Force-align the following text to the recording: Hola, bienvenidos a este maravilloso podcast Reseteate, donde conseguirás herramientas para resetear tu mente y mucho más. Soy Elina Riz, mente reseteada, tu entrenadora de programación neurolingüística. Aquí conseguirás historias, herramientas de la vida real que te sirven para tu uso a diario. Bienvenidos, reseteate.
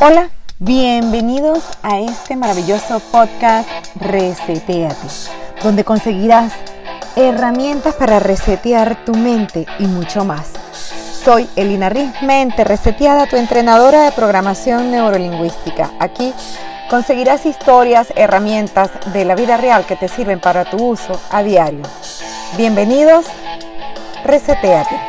Hola, 0.00 0.28
bienvenidos 0.60 1.64
a 1.82 1.98
este 1.98 2.36
maravilloso 2.36 3.00
podcast 3.10 3.68
Reseteate, 3.96 4.94
donde 5.64 5.82
conseguirás 5.82 6.52
herramientas 7.16 7.96
para 7.96 8.20
resetear 8.20 9.04
tu 9.04 9.16
mente 9.16 9.66
y 9.80 9.86
mucho 9.86 10.24
más. 10.24 10.52
Soy 11.24 11.48
Elina 11.56 11.88
Riz, 11.88 12.12
mente 12.22 12.62
reseteada, 12.62 13.26
tu 13.26 13.34
entrenadora 13.34 14.02
de 14.02 14.12
programación 14.12 14.92
neurolingüística. 14.92 15.90
Aquí 15.98 16.32
conseguirás 16.88 17.44
historias, 17.44 18.12
herramientas 18.14 18.92
de 19.12 19.24
la 19.24 19.34
vida 19.34 19.56
real 19.56 19.84
que 19.84 19.96
te 19.96 20.06
sirven 20.06 20.38
para 20.38 20.64
tu 20.64 20.76
uso 20.76 21.20
a 21.32 21.42
diario. 21.42 21.82
Bienvenidos, 22.56 23.26
reseteate. 24.24 25.07